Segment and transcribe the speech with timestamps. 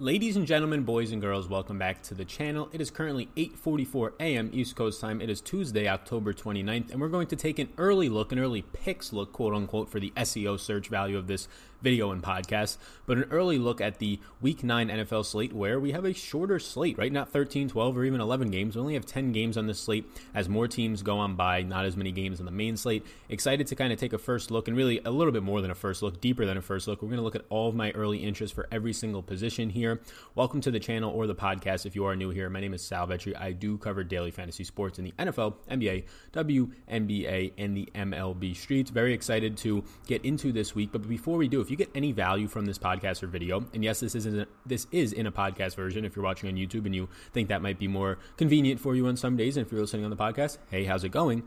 [0.00, 2.68] Ladies and gentlemen, boys and girls, welcome back to the channel.
[2.72, 4.48] It is currently 8:44 a.m.
[4.52, 5.20] East Coast time.
[5.20, 8.62] It is Tuesday, October 29th, and we're going to take an early look, an early
[8.62, 11.48] picks look, quote unquote, for the SEO search value of this
[11.82, 15.92] video and podcast, but an early look at the week 9 NFL slate where we
[15.92, 17.10] have a shorter slate, right?
[17.10, 18.76] Not 13, 12 or even 11 games.
[18.76, 20.04] We only have 10 games on this slate
[20.34, 23.06] as more teams go on by, not as many games on the main slate.
[23.30, 25.70] Excited to kind of take a first look and really a little bit more than
[25.70, 27.02] a first look, deeper than a first look.
[27.02, 29.78] We're going to look at all of my early interest for every single position here
[29.78, 30.00] here.
[30.34, 32.50] Welcome to the channel or the podcast if you are new here.
[32.50, 33.34] My name is Sal Vetri.
[33.40, 38.90] I do cover daily fantasy sports in the NFL, NBA, WNBA, and the MLB streets.
[38.90, 40.90] Very excited to get into this week.
[40.92, 43.84] But before we do, if you get any value from this podcast or video, and
[43.84, 46.06] yes, this isn't this is in a podcast version.
[46.06, 49.06] If you're watching on YouTube and you think that might be more convenient for you
[49.06, 51.42] on some days, and if you're listening on the podcast, hey, how's it going?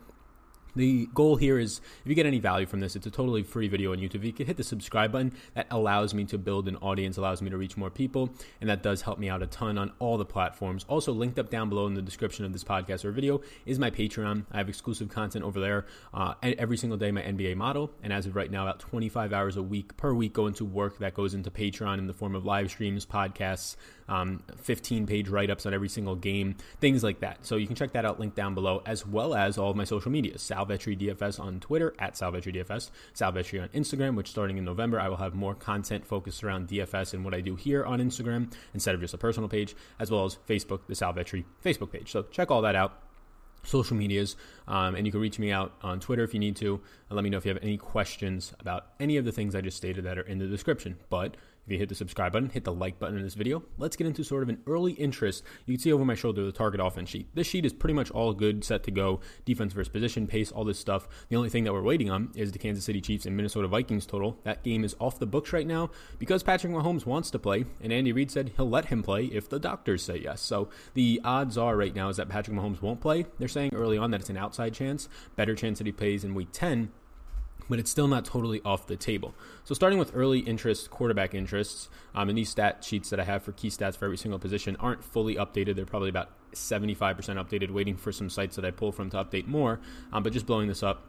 [0.76, 3.68] The goal here is if you get any value from this, it's a totally free
[3.68, 4.24] video on YouTube.
[4.24, 5.34] You can hit the subscribe button.
[5.54, 8.30] That allows me to build an audience, allows me to reach more people,
[8.62, 10.86] and that does help me out a ton on all the platforms.
[10.88, 13.90] Also, linked up down below in the description of this podcast or video is my
[13.90, 14.46] Patreon.
[14.52, 17.92] I have exclusive content over there uh, every single day, my NBA model.
[18.04, 21.00] And as of right now, about 25 hours a week per week go into work
[21.00, 23.76] that goes into Patreon in the form of live streams, podcasts,
[24.12, 27.46] um, 15 page write ups on every single game, things like that.
[27.46, 29.86] So you can check that out, link down below, as well as all of my
[29.86, 30.34] social media.
[30.34, 35.08] Salvetri DFS on Twitter, at Salvetri DFS, Salvetri on Instagram, which starting in November, I
[35.08, 38.96] will have more content focused around DFS and what I do here on Instagram instead
[38.96, 42.12] of just a personal page, as well as Facebook, the Salvetri Facebook page.
[42.12, 43.02] So check all that out
[43.64, 44.36] social medias
[44.68, 47.24] um, and you can reach me out on twitter if you need to and let
[47.24, 50.04] me know if you have any questions about any of the things i just stated
[50.04, 53.00] that are in the description but if you hit the subscribe button, hit the like
[53.00, 55.44] button in this video, let's get into sort of an early interest.
[55.66, 57.28] You can see over my shoulder the target offense sheet.
[57.34, 59.20] This sheet is pretty much all good, set to go.
[59.46, 61.08] Defense versus position, pace, all this stuff.
[61.30, 64.06] The only thing that we're waiting on is the Kansas City Chiefs and Minnesota Vikings
[64.06, 64.38] total.
[64.44, 67.94] That game is off the books right now because Patrick Mahomes wants to play, and
[67.94, 70.42] Andy Reid said he'll let him play if the doctors say yes.
[70.42, 73.26] So the odds are right now is that Patrick Mahomes won't play.
[73.38, 76.34] They're saying early on that it's an outside chance, better chance that he plays in
[76.34, 76.92] week 10
[77.72, 79.34] but it's still not totally off the table.
[79.64, 83.44] So, starting with early interest, quarterback interests, um, and these stat sheets that I have
[83.44, 85.78] for key stats for every single position aren't fully updated.
[85.78, 89.48] They're probably about 75% updated, waiting for some sites that I pull from to update
[89.48, 89.80] more,
[90.12, 91.08] um, but just blowing this up.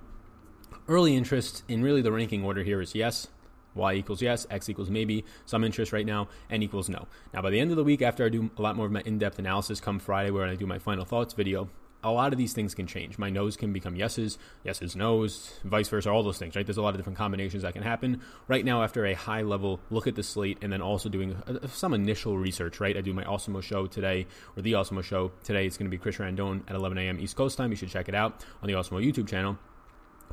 [0.86, 3.26] Early interest in really the ranking order here is yes,
[3.74, 7.08] Y equals yes, X equals maybe, some interest right now, N equals no.
[7.34, 9.02] Now, by the end of the week, after I do a lot more of my
[9.04, 11.68] in depth analysis come Friday, where I do my final thoughts video,
[12.02, 13.18] a lot of these things can change.
[13.18, 16.66] My no's can become yeses, yeses, no's, vice versa, all those things, right?
[16.66, 18.20] There's a lot of different combinations that can happen.
[18.48, 21.58] Right now, after a high level look at the slate and then also doing uh,
[21.62, 22.96] uh, some initial research, right?
[22.96, 24.26] I do my Awesemo show today,
[24.56, 25.66] or the Awesemo show today.
[25.66, 27.20] It's going to be Chris Randone at 11 a.m.
[27.20, 27.70] East Coast time.
[27.70, 29.58] You should check it out on the Awesemo YouTube channel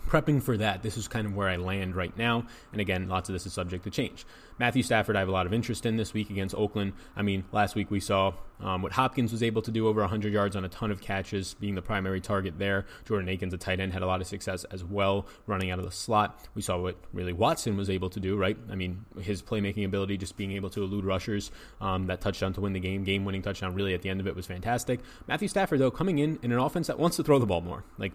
[0.08, 2.46] prepping for that, this is kind of where I land right now.
[2.72, 4.26] And again, lots of this is subject to change.
[4.60, 6.94] Matthew Stafford, I have a lot of interest in this week against Oakland.
[7.16, 10.34] I mean, last week we saw um, what Hopkins was able to do over 100
[10.34, 12.86] yards on a ton of catches, being the primary target there.
[13.06, 15.86] Jordan Akins, a tight end, had a lot of success as well, running out of
[15.86, 16.46] the slot.
[16.56, 18.58] We saw what really Watson was able to do, right?
[18.70, 22.62] I mean, his playmaking ability, just being able to elude rushers, um, that touchdown to
[22.62, 25.00] win the game, game winning touchdown, really at the end of it was fantastic.
[25.28, 27.86] Matthew Stafford, though, coming in in an offense that wants to throw the ball more.
[27.98, 28.12] Like,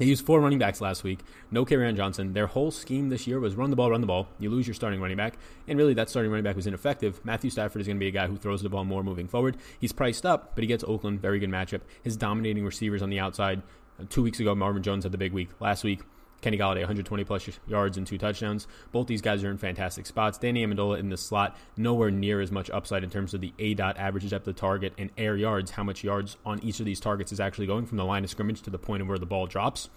[0.00, 1.20] they used four running backs last week.
[1.50, 2.32] No Kerryon Johnson.
[2.32, 4.28] Their whole scheme this year was run the ball, run the ball.
[4.38, 5.34] You lose your starting running back,
[5.68, 7.20] and really that starting running back was ineffective.
[7.22, 9.58] Matthew Stafford is going to be a guy who throws the ball more moving forward.
[9.78, 11.82] He's priced up, but he gets Oakland, very good matchup.
[12.02, 13.60] His dominating receivers on the outside.
[14.00, 15.50] Uh, two weeks ago, Marvin Jones had the big week.
[15.60, 16.00] Last week,
[16.40, 18.66] Kenny Golladay, 120 plus yards and two touchdowns.
[18.92, 20.38] Both these guys are in fantastic spots.
[20.38, 23.74] Danny Amendola in the slot, nowhere near as much upside in terms of the A
[23.74, 25.72] dot averages at the target and air yards.
[25.72, 28.30] How much yards on each of these targets is actually going from the line of
[28.30, 29.90] scrimmage to the point of where the ball drops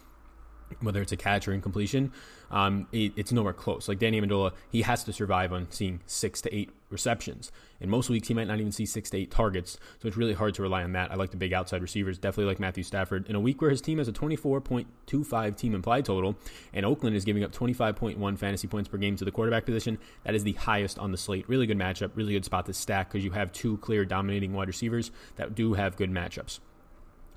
[0.81, 2.11] whether it's a catch or incompletion,
[2.51, 3.87] um, it, it's nowhere close.
[3.87, 7.51] Like Danny Amendola, he has to survive on seeing six to eight receptions.
[7.81, 10.33] In most weeks, he might not even see six to eight targets, so it's really
[10.33, 11.11] hard to rely on that.
[11.11, 13.27] I like the big outside receivers, definitely like Matthew Stafford.
[13.27, 16.35] In a week where his team has a 24.25 team implied total,
[16.73, 20.35] and Oakland is giving up 25.1 fantasy points per game to the quarterback position, that
[20.35, 21.49] is the highest on the slate.
[21.49, 24.67] Really good matchup, really good spot to stack because you have two clear dominating wide
[24.67, 26.59] receivers that do have good matchups.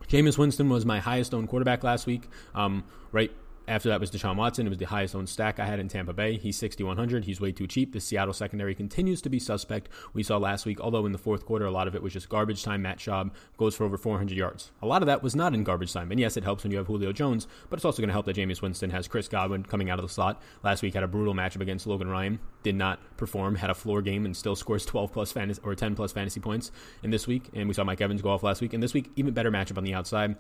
[0.09, 2.29] Jameis Winston was my highest owned quarterback last week.
[2.55, 3.33] Um, right
[3.69, 4.67] After that was Deshaun Watson.
[4.67, 6.37] It was the highest owned stack I had in Tampa Bay.
[6.37, 7.25] He's 6,100.
[7.25, 7.93] He's way too cheap.
[7.93, 9.89] The Seattle secondary continues to be suspect.
[10.13, 12.29] We saw last week, although in the fourth quarter, a lot of it was just
[12.29, 12.83] garbage time.
[12.83, 14.71] Matt Schaub goes for over 400 yards.
[14.83, 16.13] A lot of that was not in garbage time.
[16.13, 18.27] And yes, it helps when you have Julio Jones, but it's also going to help
[18.27, 20.41] that Jameis Winston has Chris Godwin coming out of the slot.
[20.63, 22.39] Last week had a brutal matchup against Logan Ryan.
[22.63, 25.97] Did not perform, had a floor game, and still scores 12 plus fantasy or 10
[25.97, 26.71] plus fantasy points
[27.03, 27.51] in this week.
[27.53, 28.75] And we saw Mike Evans go off last week.
[28.75, 30.37] And this week, even better matchup on the outside.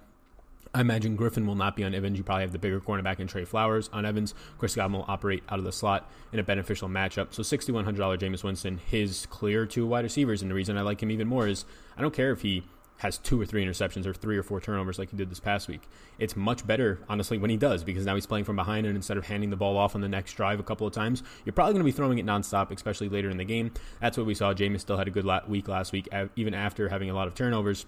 [0.74, 2.18] I imagine Griffin will not be on Evans.
[2.18, 4.34] You probably have the bigger cornerback in Tre Flowers on Evans.
[4.58, 7.32] Chris Godwin will operate out of the slot in a beneficial matchup.
[7.32, 10.42] So $6,100 Jameis Winston, his clear two wide receivers.
[10.42, 11.64] And the reason I like him even more is
[11.96, 12.64] I don't care if he
[12.98, 15.68] has two or three interceptions or three or four turnovers like he did this past
[15.68, 15.82] week.
[16.18, 19.18] It's much better, honestly, when he does because now he's playing from behind and instead
[19.18, 21.74] of handing the ball off on the next drive a couple of times, you're probably
[21.74, 23.70] going to be throwing it nonstop, especially later in the game.
[24.00, 24.54] That's what we saw.
[24.54, 27.84] Jameis still had a good week last week, even after having a lot of turnovers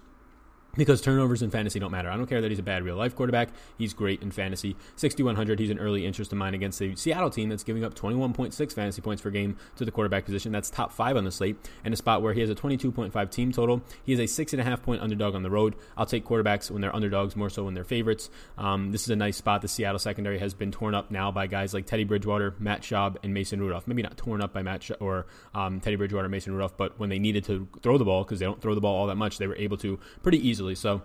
[0.75, 2.09] because turnovers in fantasy don't matter.
[2.09, 3.49] I don't care that he's a bad real life quarterback.
[3.77, 4.75] He's great in fantasy.
[4.95, 8.73] 6,100, he's an early interest of mine against the Seattle team that's giving up 21.6
[8.73, 10.51] fantasy points per game to the quarterback position.
[10.51, 13.51] That's top five on the slate, and a spot where he has a 22.5 team
[13.51, 13.81] total.
[14.03, 15.75] He is a six and a half point underdog on the road.
[15.97, 18.29] I'll take quarterbacks when they're underdogs more so when they're favorites.
[18.57, 19.61] Um, this is a nice spot.
[19.61, 23.17] The Seattle secondary has been torn up now by guys like Teddy Bridgewater, Matt Schaub,
[23.23, 23.87] and Mason Rudolph.
[23.87, 27.09] Maybe not torn up by Matt Sh- or um, Teddy Bridgewater, Mason Rudolph, but when
[27.09, 29.37] they needed to throw the ball, because they don't throw the ball all that much,
[29.37, 30.58] they were able to pretty easily.
[30.75, 31.01] So,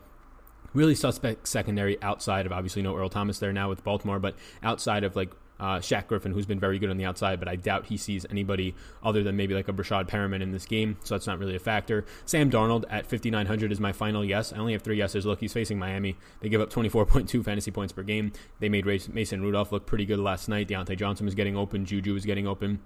[0.73, 5.05] really suspect secondary outside of obviously no Earl Thomas there now with Baltimore, but outside
[5.05, 5.31] of like
[5.61, 8.27] uh, Shaq Griffin, who's been very good on the outside, but I doubt he sees
[8.29, 11.55] anybody other than maybe like a Breshad Perriman in this game, so that's not really
[11.55, 12.05] a factor.
[12.25, 14.53] Sam Darnold at 5,900 is my final yes.
[14.53, 15.25] I only have three yeses.
[15.25, 16.17] Look, he's facing Miami.
[16.41, 18.33] They give up 24.2 fantasy points per game.
[18.61, 20.69] They made Mason Rudolph look pretty good last night.
[20.69, 21.85] Diontae Johnson was getting open.
[21.85, 22.81] Juju was getting open.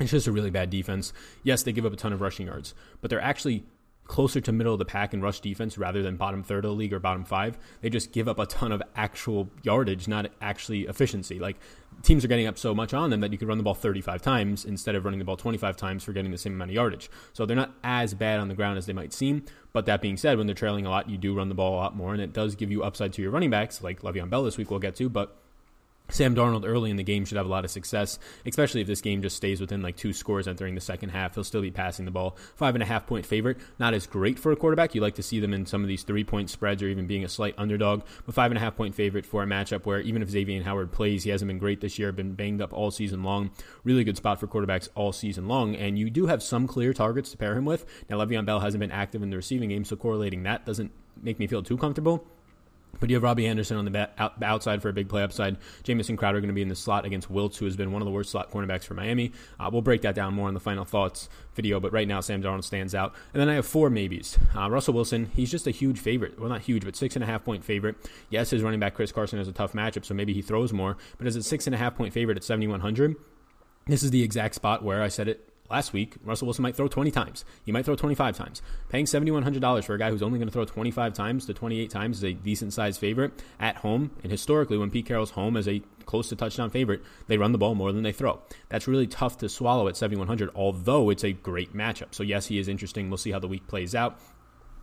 [0.00, 1.12] It's just a really bad defense.
[1.42, 3.64] Yes, they give up a ton of rushing yards, but they're actually
[4.10, 6.74] closer to middle of the pack in rush defense rather than bottom third of the
[6.74, 7.56] league or bottom five.
[7.80, 11.38] They just give up a ton of actual yardage, not actually efficiency.
[11.38, 11.56] Like
[12.02, 14.20] teams are getting up so much on them that you could run the ball 35
[14.20, 17.08] times instead of running the ball 25 times for getting the same amount of yardage.
[17.32, 19.44] So they're not as bad on the ground as they might seem.
[19.72, 21.76] But that being said, when they're trailing a lot, you do run the ball a
[21.76, 24.42] lot more, and it does give you upside to your running backs, like Le'Veon Bell
[24.42, 25.08] this week we'll get to.
[25.08, 25.36] But
[26.10, 29.00] Sam Darnold early in the game should have a lot of success, especially if this
[29.00, 31.34] game just stays within like two scores entering the second half.
[31.34, 32.36] He'll still be passing the ball.
[32.56, 34.94] Five and a half point favorite, not as great for a quarterback.
[34.94, 37.24] You like to see them in some of these three point spreads or even being
[37.24, 40.22] a slight underdog, but five and a half point favorite for a matchup where even
[40.22, 43.22] if Xavier Howard plays, he hasn't been great this year, been banged up all season
[43.22, 43.50] long.
[43.84, 47.30] Really good spot for quarterbacks all season long, and you do have some clear targets
[47.30, 47.84] to pair him with.
[48.08, 50.92] Now, Le'Veon Bell hasn't been active in the receiving game, so correlating that doesn't
[51.22, 52.26] make me feel too comfortable.
[52.98, 55.56] But you have Robbie Anderson on the out, outside for a big play upside.
[55.82, 58.06] Jamison Crowder going to be in the slot against Wiltz, who has been one of
[58.06, 59.32] the worst slot cornerbacks for Miami.
[59.58, 62.42] Uh, we'll break that down more in the final thoughts video, but right now Sam
[62.42, 63.14] Darnold stands out.
[63.32, 64.38] And then I have four maybes.
[64.54, 66.38] Uh, Russell Wilson, he's just a huge favorite.
[66.38, 67.96] Well, not huge, but six and a half point favorite.
[68.28, 70.96] Yes, his running back Chris Carson has a tough matchup, so maybe he throws more.
[71.18, 73.16] But as a six and a half point favorite at 7,100,
[73.86, 76.88] this is the exact spot where I said it last week, Russell Wilson might throw
[76.88, 77.44] 20 times.
[77.64, 78.62] He might throw 25 times.
[78.88, 82.18] Paying $7,100 for a guy who's only going to throw 25 times to 28 times
[82.18, 84.10] is a decent sized favorite at home.
[84.22, 87.58] And historically, when Pete Carroll's home as a close to touchdown favorite, they run the
[87.58, 88.40] ball more than they throw.
[88.68, 92.14] That's really tough to swallow at 7,100, although it's a great matchup.
[92.14, 93.08] So, yes, he is interesting.
[93.08, 94.18] We'll see how the week plays out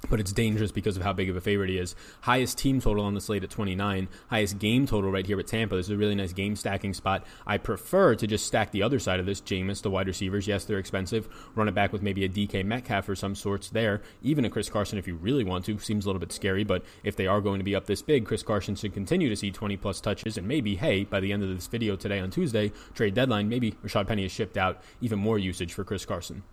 [0.10, 1.96] but it's dangerous because of how big of a favorite he is.
[2.22, 4.08] Highest team total on the slate at 29.
[4.30, 5.76] Highest game total right here at Tampa.
[5.76, 7.26] This is a really nice game stacking spot.
[7.46, 9.42] I prefer to just stack the other side of this.
[9.42, 11.28] Jameis, the wide receivers, yes, they're expensive.
[11.56, 14.02] Run it back with maybe a DK Metcalf or some sorts there.
[14.22, 15.78] Even a Chris Carson if you really want to.
[15.80, 18.26] Seems a little bit scary, but if they are going to be up this big,
[18.26, 20.38] Chris Carson should continue to see 20 plus touches.
[20.38, 23.72] And maybe, hey, by the end of this video today on Tuesday, trade deadline, maybe
[23.84, 26.44] Rashaad Penny has shipped out even more usage for Chris Carson.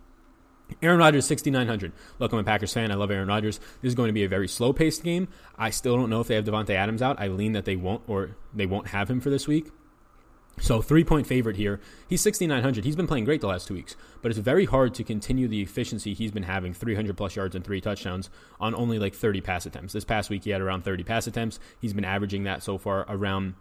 [0.81, 1.91] Aaron Rodgers, 6,900.
[2.19, 2.91] Look, I'm a Packers fan.
[2.91, 3.59] I love Aaron Rodgers.
[3.81, 5.27] This is going to be a very slow paced game.
[5.57, 7.19] I still don't know if they have Davante Adams out.
[7.19, 9.71] I lean that they won't or they won't have him for this week.
[10.59, 11.81] So, three point favorite here.
[12.07, 12.85] He's 6,900.
[12.85, 15.61] He's been playing great the last two weeks, but it's very hard to continue the
[15.61, 18.29] efficiency he's been having 300 plus yards and three touchdowns
[18.59, 19.91] on only like 30 pass attempts.
[19.91, 21.59] This past week, he had around 30 pass attempts.
[21.81, 23.55] He's been averaging that so far around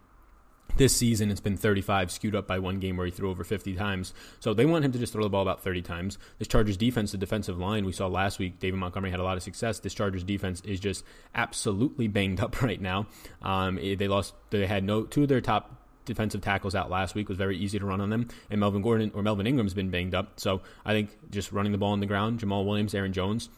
[0.77, 3.75] this season, it's been 35, skewed up by one game where he threw over 50
[3.75, 4.13] times.
[4.41, 6.19] So they want him to just throw the ball about 30 times.
[6.39, 9.37] This Chargers defense, the defensive line, we saw last week, David Montgomery had a lot
[9.37, 9.79] of success.
[9.79, 11.05] This Chargers defense is just
[11.35, 13.07] absolutely banged up right now.
[13.43, 17.29] Um, they lost, they had no two of their top defensive tackles out last week
[17.29, 18.29] was very easy to run on them.
[18.51, 20.39] And Melvin Gordon or Melvin Ingram's been banged up.
[20.39, 23.49] So I think just running the ball on the ground, Jamaal Williams, Aaron Jones,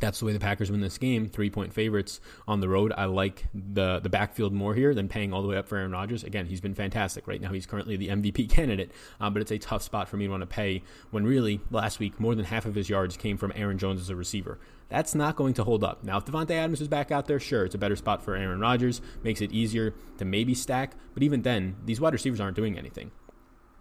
[0.00, 1.28] that's the way the Packers win this game.
[1.28, 2.92] Three point favorites on the road.
[2.96, 5.92] I like the the backfield more here than paying all the way up for Aaron
[5.92, 6.24] Rodgers.
[6.24, 7.26] Again, he's been fantastic.
[7.26, 10.26] Right now, he's currently the MVP candidate, uh, but it's a tough spot for me
[10.26, 13.36] to want to pay when really last week more than half of his yards came
[13.36, 14.58] from Aaron Jones as a receiver.
[14.88, 16.02] That's not going to hold up.
[16.02, 18.58] Now, if Davante Adams is back out there, sure, it's a better spot for Aaron
[18.58, 19.00] Rodgers.
[19.22, 23.12] Makes it easier to maybe stack, but even then, these wide receivers aren't doing anything.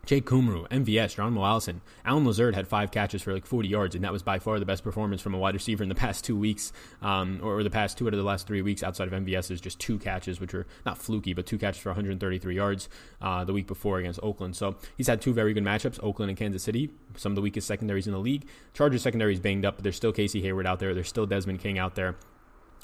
[0.10, 4.04] Jake Kumerow, MVS, Geronimo Allison, Allen Lazard had five catches for like 40 yards, and
[4.04, 6.36] that was by far the best performance from a wide receiver in the past two
[6.36, 6.74] weeks,
[7.04, 9.78] um, or the past two out of the last three weeks outside of MVS's just
[9.78, 12.90] two catches, which were not fluky, but two catches for 133 yards
[13.22, 14.56] uh, the week before against Oakland.
[14.56, 17.68] So he's had two very good matchups, Oakland and Kansas City, some of the weakest
[17.68, 18.48] secondaries in the league.
[18.74, 20.96] Chargers secondary is banged up, but there's still Casey Hayward out there.
[20.96, 22.16] There's still Desmond King out there.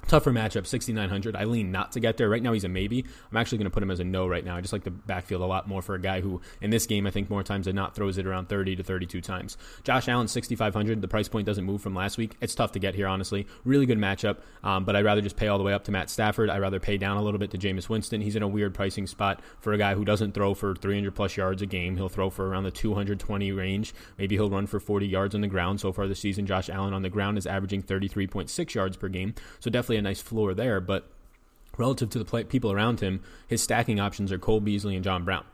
[0.08, 1.36] Tougher matchup, 6,900.
[1.36, 2.30] I lean not to get there.
[2.30, 3.04] Right now, he's a maybe.
[3.32, 4.56] I'm actually going to put him as a no right now.
[4.56, 7.08] I just like the backfield a lot more for a guy who, in this game,
[7.08, 9.58] I think more times than not throws it around 30 to 32 times.
[9.84, 11.02] Josh Allen, 6,500.
[11.02, 12.38] The price point doesn't move from last week.
[12.40, 13.48] It's tough to get here, honestly.
[13.64, 16.12] Really good matchup, um, but I'd rather just pay all the way up to Matt
[16.12, 16.52] Stafford.
[16.52, 18.22] I'd rather pay down a little bit to Jameis Winston.
[18.22, 21.36] He's in a weird pricing spot for a guy who doesn't throw for 300 plus
[21.36, 21.98] yards a game.
[21.98, 23.96] He'll throw for around the 220 range.
[24.20, 25.80] Maybe he'll run for 40 yards on the ground.
[25.80, 29.34] So far this season, Josh Allen on the ground is averaging 33.6 yards per game.
[29.60, 31.08] So definitely a nice floor there there, but
[31.77, 35.24] relative to the play, people around him, his stacking options are Cole Beasley and John
[35.24, 35.46] Brown.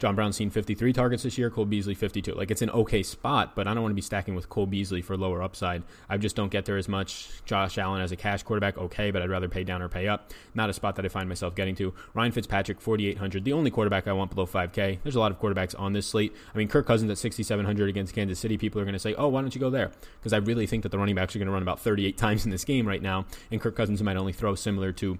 [0.00, 2.32] John Brown's seen 53 targets this year, Cole Beasley 52.
[2.32, 5.02] Like it's an okay spot, but I don't want to be stacking with Cole Beasley
[5.02, 5.82] for lower upside.
[6.08, 7.28] I just don't get there as much.
[7.44, 10.30] Josh Allen as a cash quarterback, okay, but I'd rather pay down or pay up.
[10.54, 11.92] Not a spot that I find myself getting to.
[12.14, 15.00] Ryan Fitzpatrick 4800, the only quarterback I want below 5K.
[15.02, 16.34] There's a lot of quarterbacks on this slate.
[16.54, 18.56] I mean, Kirk Cousins at 6700 against Kansas City.
[18.56, 20.82] People are going to say, "Oh, why don't you go there?" Because I really think
[20.82, 23.02] that the running backs are going to run about 38 times in this game right
[23.02, 25.18] now, and Kirk Cousins might only throw similar to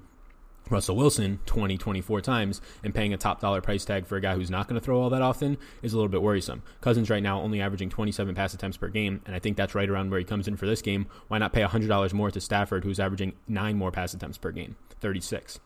[0.70, 4.34] Russell Wilson 20, 24 times and paying a top dollar price tag for a guy
[4.34, 6.62] who's not going to throw all that often is a little bit worrisome.
[6.80, 9.88] Cousins right now only averaging 27 pass attempts per game, and I think that's right
[9.88, 11.06] around where he comes in for this game.
[11.28, 14.76] Why not pay $100 more to Stafford, who's averaging nine more pass attempts per game,
[15.00, 15.58] 36?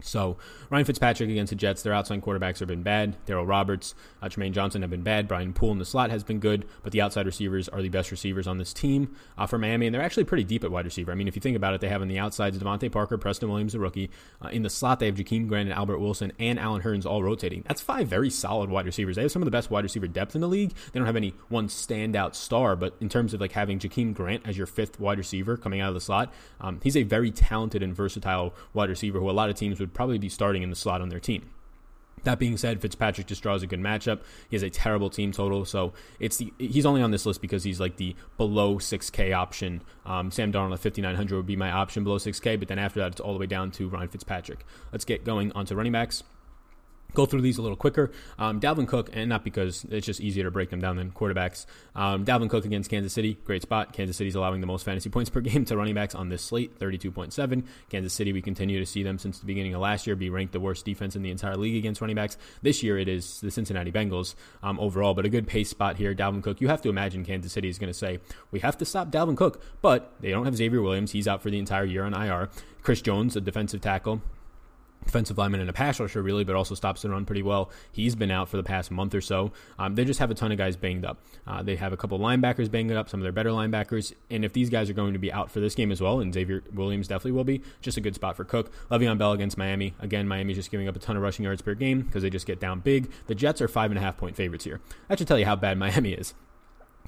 [0.00, 0.36] So
[0.70, 3.16] Ryan Fitzpatrick against the Jets, their outside quarterbacks have been bad.
[3.26, 5.26] Darryl Roberts, uh, Johnson have been bad.
[5.26, 8.10] Brian Poole in the slot has been good, but the outside receivers are the best
[8.10, 11.12] receivers on this team uh, for Miami, and they're actually pretty deep at wide receiver.
[11.12, 13.48] I mean, if you think about it, they have on the outsides DeVante Parker, Preston
[13.48, 14.10] Williams, the rookie.
[14.42, 17.22] Uh, in the slot, they have Jakeem Grant and Albert Wilson and Allen Hurns all
[17.22, 17.64] rotating.
[17.66, 19.16] That's five very solid wide receivers.
[19.16, 20.74] They have some of the best wide receiver depth in the league.
[20.92, 24.42] They don't have any one standout star, but in terms of like having Jakeem Grant
[24.46, 27.82] as your fifth wide receiver coming out of the slot, um, he's a very talented
[27.82, 30.76] and versatile wide receiver who a lot of teams would probably be starting in the
[30.76, 31.50] slot on their team.
[32.24, 34.20] That being said, Fitzpatrick just draws a good matchup.
[34.48, 37.62] He has a terrible team total, so it's the he's only on this list because
[37.62, 39.82] he's like the below 6K option.
[40.04, 43.12] Um, Sam Darnold at 5900 would be my option below 6K, but then after that,
[43.12, 44.64] it's all the way down to Ryan Fitzpatrick.
[44.90, 46.24] Let's get going onto running backs
[47.16, 48.12] go through these a little quicker.
[48.38, 51.66] Um, Dalvin Cook, and not because it's just easier to break them down than quarterbacks.
[51.96, 53.92] Um, Dalvin Cook against Kansas City, great spot.
[53.92, 56.78] Kansas City's allowing the most fantasy points per game to running backs on this slate,
[56.78, 57.64] 32.7.
[57.88, 60.52] Kansas City, we continue to see them since the beginning of last year be ranked
[60.52, 62.36] the worst defense in the entire league against running backs.
[62.62, 66.14] This year it is the Cincinnati Bengals um, overall, but a good pace spot here.
[66.14, 68.20] Dalvin Cook, you have to imagine Kansas City is going to say,
[68.50, 71.12] we have to stop Dalvin Cook, but they don't have Xavier Williams.
[71.12, 72.50] He's out for the entire year on IR.
[72.82, 74.22] Chris Jones, a defensive tackle,
[75.06, 77.70] defensive lineman and a pass rusher, really, but also stops the run pretty well.
[77.92, 79.52] He's been out for the past month or so.
[79.78, 81.18] Um, they just have a ton of guys banged up.
[81.46, 84.12] Uh, they have a couple linebackers banged up, some of their better linebackers.
[84.30, 86.34] And if these guys are going to be out for this game as well, and
[86.34, 88.70] Xavier Williams definitely will be, just a good spot for Cook.
[88.90, 89.94] Le'Veon Bell against Miami.
[90.00, 92.46] Again, Miami's just giving up a ton of rushing yards per game because they just
[92.46, 93.10] get down big.
[93.26, 94.80] The Jets are five and a half point favorites here.
[95.08, 96.34] That should tell you how bad Miami is.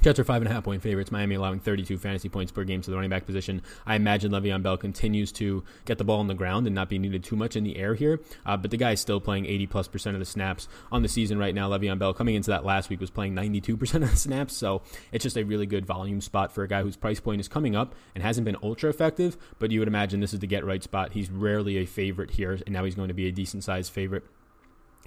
[0.00, 1.10] Jets are five and a half point favorites.
[1.10, 3.62] Miami allowing 32 fantasy points per game to the running back position.
[3.84, 6.98] I imagine Le'Veon Bell continues to get the ball on the ground and not be
[6.98, 8.20] needed too much in the air here.
[8.46, 11.08] Uh, but the guy is still playing 80 plus percent of the snaps on the
[11.08, 11.68] season right now.
[11.68, 14.54] Le'Veon Bell coming into that last week was playing 92 percent of the snaps.
[14.54, 17.48] So it's just a really good volume spot for a guy whose price point is
[17.48, 19.36] coming up and hasn't been ultra effective.
[19.58, 21.12] But you would imagine this is the get right spot.
[21.12, 24.24] He's rarely a favorite here, and now he's going to be a decent sized favorite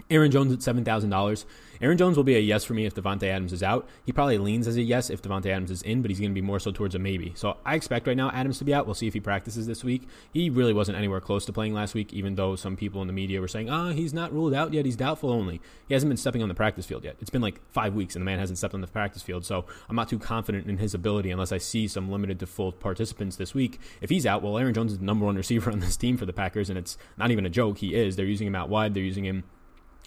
[0.09, 1.45] Aaron Jones at seven thousand dollars.
[1.81, 3.89] Aaron Jones will be a yes for me if Davante Adams is out.
[4.05, 6.35] He probably leans as a yes if Davante Adams is in, but he's going to
[6.35, 7.33] be more so towards a maybe.
[7.35, 8.85] So I expect right now Adams to be out.
[8.85, 10.07] We'll see if he practices this week.
[10.31, 13.13] He really wasn't anywhere close to playing last week, even though some people in the
[13.13, 14.85] media were saying, "Ah, oh, he's not ruled out yet.
[14.85, 17.15] He's doubtful only." He hasn't been stepping on the practice field yet.
[17.19, 19.43] It's been like five weeks, and the man hasn't stepped on the practice field.
[19.43, 22.71] So I'm not too confident in his ability unless I see some limited to full
[22.73, 23.79] participants this week.
[24.01, 26.27] If he's out, well, Aaron Jones is the number one receiver on this team for
[26.27, 27.79] the Packers, and it's not even a joke.
[27.79, 28.17] He is.
[28.17, 28.93] They're using him out wide.
[28.93, 29.45] They're using him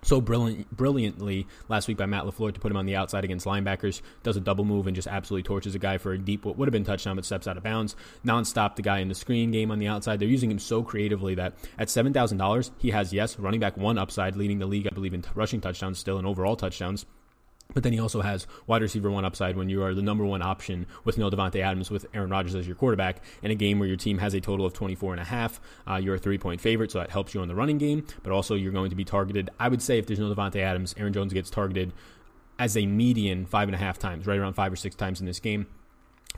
[0.05, 3.47] so brilliant, brilliantly last week by Matt LaFleur to put him on the outside against
[3.47, 4.01] linebackers.
[4.23, 6.69] Does a double move and just absolutely torches a guy for a deep, what would
[6.69, 7.97] have been touchdown, but steps out of bounds.
[8.25, 10.21] Nonstop, the guy in the screen game on the outside.
[10.21, 14.37] They're using him so creatively that at $7,000, he has, yes, running back one upside,
[14.37, 17.07] leading the league, I believe, in rushing touchdowns still and overall touchdowns.
[17.73, 20.43] But then he also has wide receiver one upside when you are the number one
[20.43, 23.89] option with no Davante Adams with Aaron Rodgers as your quarterback in a game where
[23.89, 25.61] your team has a total of 24 and a half.
[25.89, 28.07] Uh, you're a three point favorite, so that helps you on the running game.
[28.23, 29.51] But also you're going to be targeted.
[29.59, 31.93] I would say if there's no Davante Adams, Aaron Jones gets targeted
[32.59, 35.27] as a median five and a half times, right around five or six times in
[35.27, 35.67] this game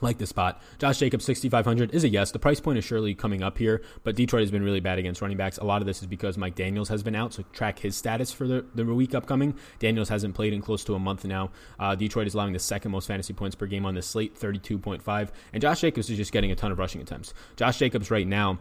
[0.01, 0.61] like the spot.
[0.79, 2.31] Josh Jacobs, 6,500 is a yes.
[2.31, 5.21] The price point is surely coming up here, but Detroit has been really bad against
[5.23, 5.59] running backs.
[5.59, 8.33] A lot of this is because Mike Daniels has been out, so track his status
[8.33, 9.55] for the, the week upcoming.
[9.79, 11.51] Daniels hasn't played in close to a month now.
[11.79, 15.31] Uh, Detroit is allowing the second most fantasy points per game on the slate, 32.5.
[15.53, 17.33] And Josh Jacobs is just getting a ton of rushing attempts.
[17.57, 18.59] Josh Jacobs right now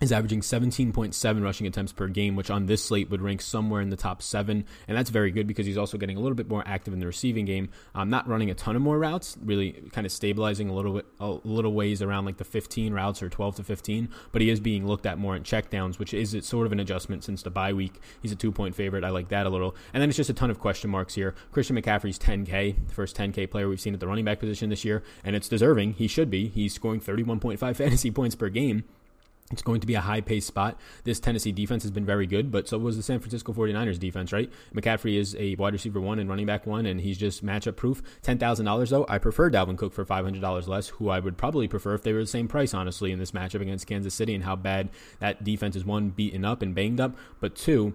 [0.00, 3.88] is averaging 17.7 rushing attempts per game, which on this slate would rank somewhere in
[3.88, 4.66] the top seven.
[4.86, 7.06] And that's very good because he's also getting a little bit more active in the
[7.06, 7.70] receiving game.
[7.94, 11.06] Um, not running a ton of more routes, really kind of stabilizing a little bit,
[11.18, 14.10] a little ways around like the 15 routes or 12 to 15.
[14.32, 17.24] But he is being looked at more in checkdowns, which is sort of an adjustment
[17.24, 17.98] since the bye week.
[18.20, 19.02] He's a two point favorite.
[19.02, 19.74] I like that a little.
[19.94, 21.34] And then it's just a ton of question marks here.
[21.52, 24.84] Christian McCaffrey's 10K, the first 10K player we've seen at the running back position this
[24.84, 25.94] year, and it's deserving.
[25.94, 26.48] He should be.
[26.48, 28.84] He's scoring 31.5 fantasy points per game.
[29.52, 30.78] It's going to be a high paced spot.
[31.04, 34.32] This Tennessee defense has been very good, but so was the San Francisco 49ers defense,
[34.32, 34.50] right?
[34.74, 38.02] McCaffrey is a wide receiver one and running back one, and he's just matchup proof.
[38.22, 42.02] $10,000 though, I prefer Dalvin Cook for $500 less, who I would probably prefer if
[42.02, 44.88] they were the same price, honestly, in this matchup against Kansas City and how bad
[45.20, 47.94] that defense is one, beaten up and banged up, but two,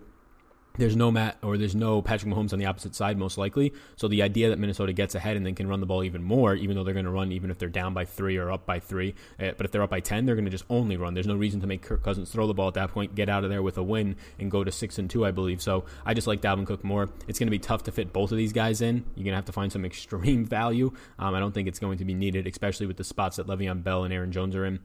[0.77, 3.73] there's no Matt or there's no Patrick Mahomes on the opposite side, most likely.
[3.95, 6.55] So the idea that Minnesota gets ahead and then can run the ball even more,
[6.55, 8.79] even though they're going to run even if they're down by three or up by
[8.79, 9.15] three.
[9.39, 11.13] Uh, but if they're up by 10, they're going to just only run.
[11.13, 13.43] There's no reason to make Kirk Cousins throw the ball at that point, get out
[13.43, 15.61] of there with a win, and go to six and two, I believe.
[15.61, 17.09] So I just like Dalvin Cook more.
[17.27, 19.03] It's going to be tough to fit both of these guys in.
[19.15, 20.91] You're going to have to find some extreme value.
[21.19, 23.83] Um, I don't think it's going to be needed, especially with the spots that Le'Veon
[23.83, 24.79] Bell and Aaron Jones are in.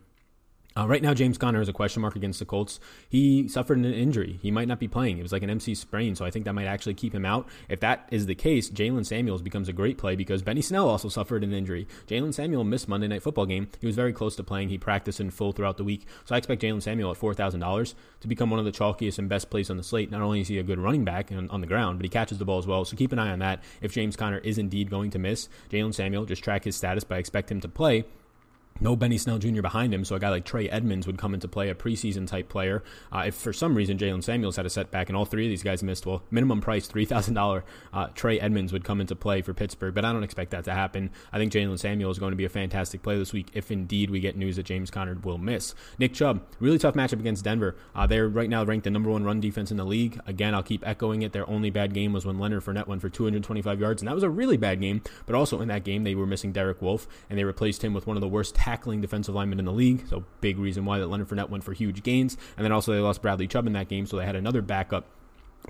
[0.77, 2.79] Uh, right now, James Conner is a question mark against the Colts.
[3.09, 4.39] He suffered an injury.
[4.43, 5.19] He might not be playing.
[5.19, 7.49] It was like an MC sprain, so I think that might actually keep him out.
[7.71, 11.09] If that is the case, Jaylen Samuels becomes a great play because Benny Snell also
[11.09, 11.89] suffered an injury.
[12.07, 13.69] Jaylen Samuel missed Monday Night Football game.
[13.81, 14.69] He was very close to playing.
[14.69, 16.07] He practiced in full throughout the week.
[16.27, 19.49] So I expect Jaylen Samuel at $4,000 to become one of the chalkiest and best
[19.49, 20.11] plays on the slate.
[20.11, 22.37] Not only is he a good running back on, on the ground, but he catches
[22.37, 22.85] the ball as well.
[22.85, 23.63] So keep an eye on that.
[23.81, 27.15] If James Conner is indeed going to miss, Jaylen Samuel, just track his status, but
[27.15, 28.05] I expect him to play
[28.81, 29.63] no Benny Snell Jr.
[29.63, 32.49] behind him, so a guy like Trey Edmonds would come into play, a preseason type
[32.49, 32.83] player.
[33.13, 35.63] Uh, if for some reason Jaylen Samuels had a setback and all three of these
[35.63, 39.95] guys missed, well, minimum price $3,000, uh, Trey Edmonds would come into play for Pittsburgh,
[39.95, 41.11] but I don't expect that to happen.
[41.33, 44.11] I think Jaylen Samuel is going to be a fantastic play this week if indeed
[44.11, 45.75] we get news that James Conner will miss.
[45.99, 47.77] Nick Chubb, really tough matchup against Denver.
[47.95, 50.21] Uh, they're right now ranked the number one run defense in the league.
[50.27, 51.33] Again, I'll keep echoing it.
[51.33, 54.23] Their only bad game was when Leonard Fournette went for 225 yards, and that was
[54.23, 57.39] a really bad game, but also in that game, they were missing Derek Wolfe, and
[57.39, 60.05] they replaced him with one of the worst tackling defensive line lineman in the league.
[60.09, 62.37] So big reason why that Leonard Fournette went for huge gains.
[62.57, 65.07] And then also they lost Bradley Chubb in that game, so they had another backup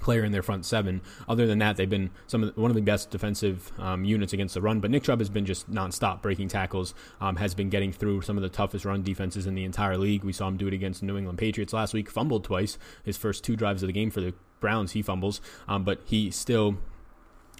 [0.00, 1.02] player in their front seven.
[1.28, 4.32] Other than that, they've been some of the, one of the best defensive um, units
[4.32, 4.80] against the run.
[4.80, 6.94] But Nick Chubb has been just nonstop breaking tackles.
[7.20, 10.24] Um, has been getting through some of the toughest run defenses in the entire league.
[10.24, 12.10] We saw him do it against the New England Patriots last week.
[12.10, 12.78] Fumbled twice.
[13.04, 16.30] His first two drives of the game for the Browns, he fumbles, um, but he
[16.30, 16.78] still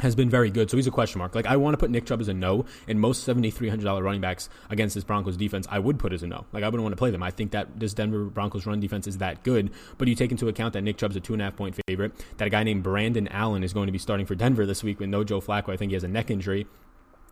[0.01, 0.71] has been very good.
[0.71, 1.35] So he's a question mark.
[1.35, 3.85] Like I want to put Nick Chubb as a no, and most seventy three hundred
[3.85, 6.47] dollar running backs against this Broncos defense, I would put as a no.
[6.53, 7.23] Like I wouldn't want to play them.
[7.23, 9.71] I think that this Denver Broncos run defense is that good.
[9.99, 12.13] But you take into account that Nick Chubb's a two and a half point favorite.
[12.37, 15.01] That a guy named Brandon Allen is going to be starting for Denver this week
[15.01, 15.73] with no Joe Flacco.
[15.73, 16.67] I think he has a neck injury.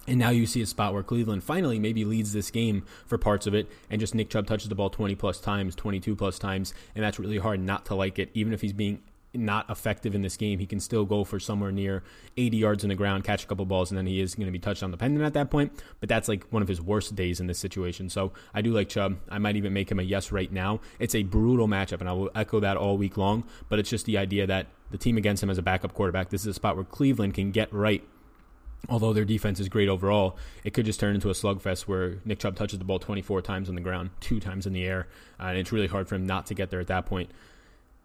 [0.07, 3.46] And now you see a spot where Cleveland finally maybe leads this game for parts
[3.46, 6.74] of it, and just Nick Chubb touches the ball 20 plus times, 22 plus times,
[6.94, 9.00] and that's really hard not to like it, even if he's being
[9.35, 12.03] not effective in this game, he can still go for somewhere near
[12.37, 14.53] 80 yards in the ground, catch a couple balls, and then he is going to
[14.53, 15.73] be touchdown dependent at that point.
[16.01, 18.09] But that's like one of his worst days in this situation.
[18.09, 19.18] So I do like Chubb.
[19.29, 20.81] I might even make him a yes right now.
[20.99, 23.44] It's a brutal matchup, and I will echo that all week long.
[23.68, 26.42] But it's just the idea that the team against him as a backup quarterback, this
[26.42, 28.05] is a spot where Cleveland can get right
[28.88, 32.38] although their defense is great overall, it could just turn into a slugfest where Nick
[32.38, 35.57] Chubb touches the ball 24 times on the ground, two times in the air, and
[35.59, 37.31] it's really hard for him not to get there at that point.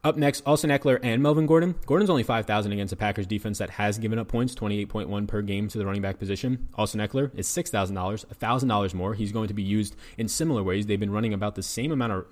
[0.02, 1.76] Up next, Austin Ekeler and Melvin Gordon.
[1.86, 5.68] Gordon's only 5,000 against a Packers defense that has given up points, 28.1 per game
[5.68, 6.70] to the running back position.
[6.76, 9.14] Austin Ekeler is $6,000, $1,000 more.
[9.14, 10.86] He's going to be used in similar ways.
[10.86, 12.26] They've been running about the same amount of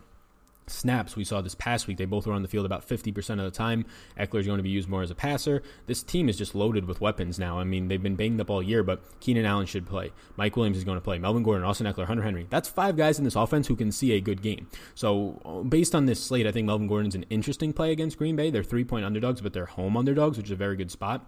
[0.67, 1.97] snaps we saw this past week.
[1.97, 3.85] They both were on the field about 50% of the time.
[4.19, 5.63] Ekeler is going to be used more as a passer.
[5.85, 7.59] This team is just loaded with weapons now.
[7.59, 10.11] I mean, they've been banged up all year, but Keenan Allen should play.
[10.35, 11.17] Mike Williams is going to play.
[11.17, 12.47] Melvin Gordon, Austin Ekeler, Hunter Henry.
[12.49, 14.67] That's five guys in this offense who can see a good game.
[14.95, 18.49] So, based on this slate, I think Melvin Gordon's an interesting play against Green Bay.
[18.49, 21.25] They're three point underdogs, but they're home underdogs, which is a very good spot.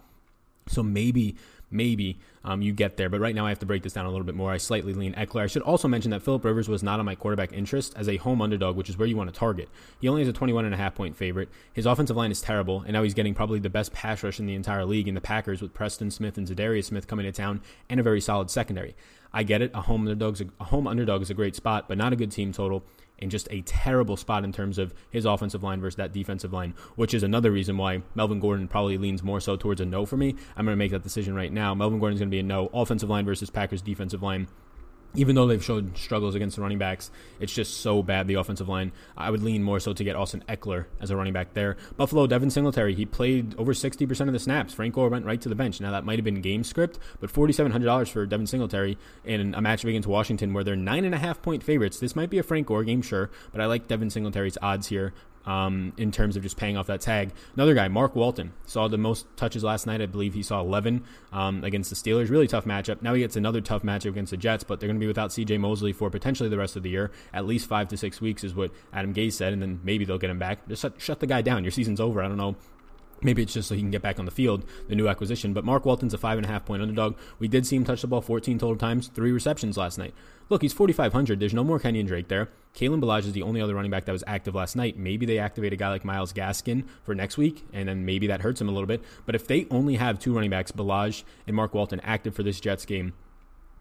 [0.68, 1.36] So maybe
[1.72, 3.10] maybe um, you get there.
[3.10, 4.52] But right now, I have to break this down a little bit more.
[4.52, 5.44] I slightly lean Ekeler.
[5.44, 8.18] I should also mention that Philip Rivers was not on my quarterback interest as a
[8.18, 9.70] home underdog, which is where you want to target.
[10.00, 11.50] He only has a 21 and a half point favorite.
[11.74, 14.46] His offensive line is terrible, and now he's getting probably the best pass rush in
[14.46, 17.62] the entire league in the Packers with Preston Smith and Za'Darius Smith coming to town
[17.90, 18.96] and a very solid secondary.
[19.32, 19.72] I get it.
[19.74, 22.32] A home underdog's a, a home underdog is a great spot, but not a good
[22.32, 22.84] team total
[23.20, 26.74] in just a terrible spot in terms of his offensive line versus that defensive line,
[26.96, 30.18] which is another reason why Melvin Gordon probably leans more so towards a no for
[30.18, 30.36] me.
[30.56, 31.74] I'm going to make that decision right now.
[31.74, 32.68] Melvin Gordon is going to be a no.
[32.74, 34.48] Offensive line versus Packers defensive line
[35.16, 38.70] even though they've showed struggles against the running backs, it's just so bad, the offensive
[38.70, 38.92] line.
[39.18, 41.78] I would lean more so to get Austin Ekeler as a running back there.
[41.98, 44.74] Buffalo, Devin Singletary, he played over 60% of the snaps.
[44.74, 45.82] Frank Gore went right to the bench.
[45.82, 49.90] Now, that might have been game script, but $4,700 for Devin Singletary in a matchup
[49.90, 52.00] against Washington where they're 9.5 point favorites.
[52.00, 55.14] This might be a Frank Gore game, sure, but I like Devin Singletary's odds here
[55.46, 57.32] um, in terms of just paying off that tag.
[57.56, 60.02] Another guy, Mark Walton, saw the most touches last night.
[60.02, 62.30] I believe he saw 11 um, against the Steelers.
[62.30, 63.02] Really tough matchup.
[63.02, 65.32] Now he gets another tough matchup against the Jets, but they're going to be without
[65.32, 65.58] C.J.
[65.58, 67.12] Mosley for potentially the rest of the year.
[67.34, 70.18] At least five to six weeks is what Adam Gase said, and then maybe they'll
[70.18, 70.68] get him back.
[70.68, 71.64] Just shut, shut the guy down.
[71.64, 72.22] Your season's over.
[72.22, 72.56] I don't know
[73.22, 75.54] Maybe it's just so he can get back on the field, the new acquisition.
[75.54, 77.16] But Mark Walton's a five and a half point underdog.
[77.38, 80.14] We did see him touch the ball 14 total times, three receptions last night.
[80.50, 81.40] Look, he's 4,500.
[81.40, 82.50] There's no more Kenyan Drake there.
[82.74, 84.98] Kalen Ballage is the only other running back that was active last night.
[84.98, 88.42] Maybe they activate a guy like Myles Gaskin for next week, and then maybe that
[88.42, 89.04] hurts him a little bit.
[89.26, 92.60] But if they only have two running backs, Ballage and Mark Walton, active for this
[92.60, 93.14] Jets game,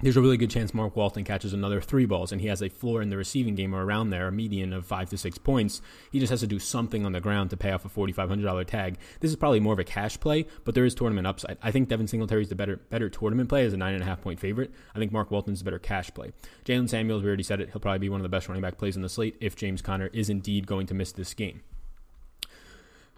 [0.00, 2.68] there's a really good chance Mark Walton catches another three balls, and he has a
[2.68, 5.82] floor in the receiving game or around there, a median of five to six points.
[6.12, 8.96] He just has to do something on the ground to pay off a $4,500 tag.
[9.20, 11.58] This is probably more of a cash play, but there is tournament upside.
[11.62, 14.06] I think Devin Singletary is the better better tournament play as a nine and a
[14.06, 14.70] half point favorite.
[14.94, 16.32] I think Mark Walton's a better cash play.
[16.64, 18.78] Jaylen Samuels, we already said it, he'll probably be one of the best running back
[18.78, 21.62] plays in the slate if James Conner is indeed going to miss this game.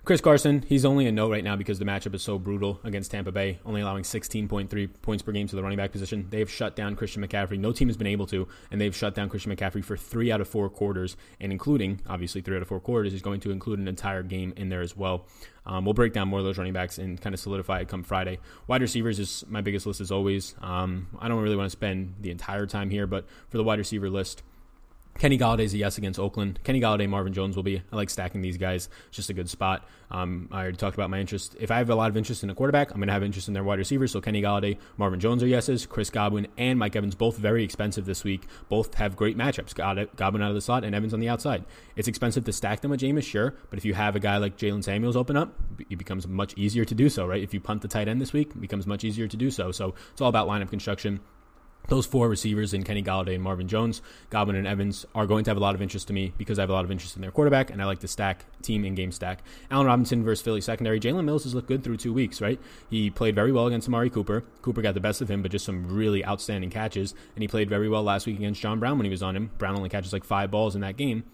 [0.02, 3.10] Chris Carson, he's only a no right now because the matchup is so brutal against
[3.10, 6.26] Tampa Bay, only allowing 16.3 points per game to the running back position.
[6.30, 7.58] They have shut down Christian McCaffrey.
[7.58, 10.40] No team has been able to, and they've shut down Christian McCaffrey for three out
[10.40, 13.78] of four quarters, and including, obviously, three out of four quarters is going to include
[13.78, 15.26] an entire game in there as well.
[15.66, 18.02] Um, we'll break down more of those running backs and kind of solidify it come
[18.02, 18.38] Friday.
[18.68, 20.54] Wide receivers is my biggest list as always.
[20.62, 23.78] Um, I don't really want to spend the entire time here, but for the wide
[23.78, 24.42] receiver list,
[25.20, 26.60] Kenny Golladay's a yes against Oakland.
[26.64, 27.82] Kenny Golladay, Marvin Jones will be.
[27.92, 28.88] I like stacking these guys.
[29.08, 29.86] It's just a good spot.
[30.10, 31.56] Um, I already talked about my interest.
[31.60, 33.46] If I have a lot of interest in a quarterback, I'm going to have interest
[33.46, 34.12] in their wide receivers.
[34.12, 35.84] So Kenny Golladay, Marvin Jones are yeses.
[35.84, 38.46] Chris Godwin and Mike Evans, both very expensive this week.
[38.70, 39.74] Both have great matchups.
[39.74, 41.66] Godwin out of the slot and Evans on the outside.
[41.96, 43.54] It's expensive to stack them with Jameis, sure.
[43.68, 45.52] But if you have a guy like Jaylen Samuels open up,
[45.90, 47.42] it becomes much easier to do so, right?
[47.42, 49.70] If you punt the tight end this week, it becomes much easier to do so.
[49.70, 51.20] So it's all about lineup construction
[51.88, 55.50] those four receivers in Kenny Golladay and Marvin Jones, Godwin and Evans are going to
[55.50, 57.22] have a lot of interest to me because I have a lot of interest in
[57.22, 59.42] their quarterback and I like to stack team and game stack.
[59.70, 61.00] Allen Robinson versus Philly secondary.
[61.00, 62.60] Jalen Mills has looked good through two weeks, right?
[62.88, 64.44] He played very well against Amari Cooper.
[64.62, 67.14] Cooper got the best of him, but just some really outstanding catches.
[67.34, 69.50] And he played very well last week against John Brown when he was on him.
[69.58, 71.24] Brown only catches like five balls in that game.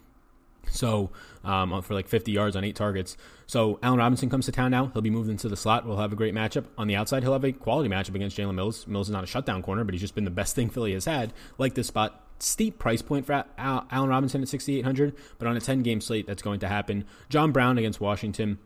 [0.71, 1.11] So
[1.45, 3.17] um, for like 50 yards on eight targets.
[3.47, 4.87] So Allen Robinson comes to town now.
[4.93, 5.87] He'll be moved into the slot.
[5.87, 6.65] We'll have a great matchup.
[6.77, 8.87] On the outside, he'll have a quality matchup against Jalen Mills.
[8.87, 11.05] Mills is not a shutdown corner, but he's just been the best thing Philly has
[11.05, 11.33] had.
[11.59, 12.23] Like this spot.
[12.39, 16.43] Steep price point for Allen Robinson at 6,800, but on a 10 game slate, that's
[16.43, 17.07] going to happen.
[17.31, 18.59] John Brown against Washington.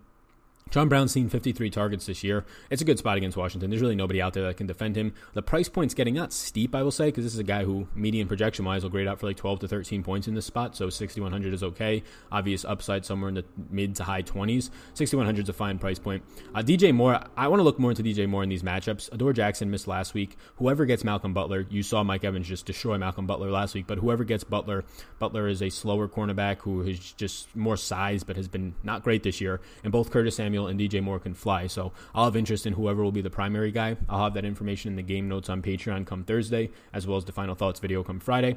[0.71, 2.45] John Brown's seen 53 targets this year.
[2.71, 3.71] It's a good spot against Washington.
[3.71, 5.15] There's really nobody out there that can defend him.
[5.35, 7.89] The price point's getting not steep, I will say, because this is a guy who
[7.95, 10.77] median projection wise will grade out for like 12 to 13 points in this spot.
[10.77, 12.05] So 6,100 is okay.
[12.31, 14.71] Obvious upside somewhere in the mid to high 20s.
[14.95, 16.23] 6,100 is a fine price point.
[16.55, 19.13] Uh, DJ Moore, I want to look more into DJ Moore in these matchups.
[19.13, 20.37] Adoree' Jackson missed last week.
[20.57, 23.99] Whoever gets Malcolm Butler, you saw Mike Evans just destroy Malcolm Butler last week, but
[23.99, 24.85] whoever gets Butler,
[25.19, 29.25] Butler is a slower cornerback who is just more size, but has been not great
[29.25, 29.61] this year.
[29.83, 31.67] And both Curtis Samuel and DJ Moore can fly.
[31.67, 33.97] So I'll have interest in whoever will be the primary guy.
[34.09, 37.25] I'll have that information in the game notes on Patreon come Thursday, as well as
[37.25, 38.57] the final thoughts video come Friday.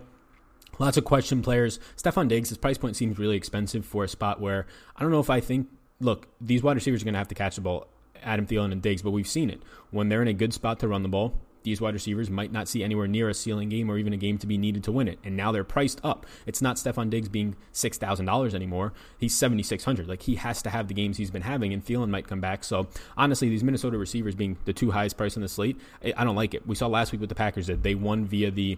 [0.80, 1.80] Lots of question players.
[1.96, 5.20] Stefon Diggs, his price point seems really expensive for a spot where I don't know
[5.20, 5.68] if I think,
[6.00, 7.88] look, these wide receivers are going to have to catch the ball,
[8.24, 9.62] Adam Thielen and Diggs, but we've seen it.
[9.92, 12.68] When they're in a good spot to run the ball, these wide receivers might not
[12.68, 15.08] see anywhere near a ceiling game or even a game to be needed to win
[15.08, 15.20] it.
[15.24, 16.26] And now they're priced up.
[16.46, 18.94] It's not Stefon Diggs being $6,000 anymore.
[19.18, 22.28] He's 7600 Like he has to have the games he's been having, and Thielen might
[22.28, 22.64] come back.
[22.64, 25.80] So honestly, these Minnesota receivers being the two highest price on the slate,
[26.16, 26.68] I don't like it.
[26.68, 28.78] We saw last week with the Packers that they won via the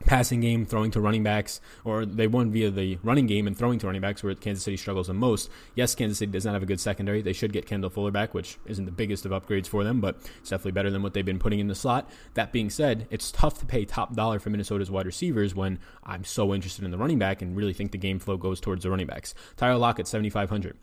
[0.00, 3.78] passing game, throwing to running backs, or they won via the running game and throwing
[3.78, 5.50] to running backs, where Kansas City struggles the most.
[5.74, 7.22] Yes, Kansas City does not have a good secondary.
[7.22, 10.16] They should get Kendall Fuller back, which isn't the biggest of upgrades for them, but
[10.40, 12.10] it's definitely better than what they've been putting in the slot.
[12.34, 16.24] That being said, it's tough to pay top dollar for Minnesota's wide receivers when I'm
[16.24, 18.90] so interested in the running back and really think the game flow goes towards the
[18.90, 19.34] running backs.
[19.56, 20.76] Tyler Lockett, 7,500.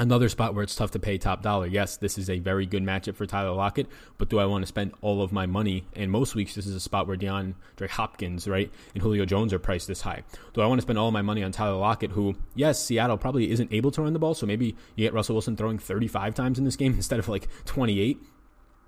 [0.00, 1.68] Another spot where it's tough to pay top dollar.
[1.68, 3.86] Yes, this is a very good matchup for Tyler Lockett,
[4.18, 5.84] but do I want to spend all of my money?
[5.94, 9.60] And most weeks, this is a spot where DeAndre Hopkins, right, and Julio Jones are
[9.60, 10.24] priced this high.
[10.52, 13.52] Do I want to spend all my money on Tyler Lockett, who, yes, Seattle probably
[13.52, 16.58] isn't able to run the ball, so maybe you get Russell Wilson throwing 35 times
[16.58, 18.18] in this game instead of like 28?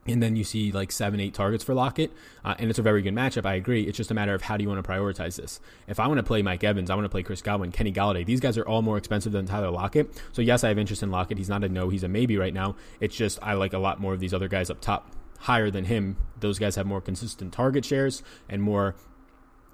[0.07, 2.12] And then you see like seven, eight targets for Lockett,
[2.45, 3.47] uh, and it's a very good matchup.
[3.47, 3.83] I agree.
[3.83, 5.61] It's just a matter of how do you want to prioritize this.
[5.87, 8.25] If I want to play Mike Evans, I want to play Chris Godwin, Kenny Golladay.
[8.25, 10.11] These guys are all more expensive than Tyler Lockett.
[10.33, 11.38] So yes, I have interest in Lockett.
[11.38, 11.88] He's not a no.
[11.88, 12.77] He's a maybe right now.
[13.01, 15.85] It's just I like a lot more of these other guys up top, higher than
[15.85, 16.16] him.
[16.40, 18.95] Those guys have more consistent target shares and more